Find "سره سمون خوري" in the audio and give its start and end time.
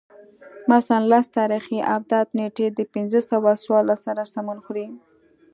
4.07-4.87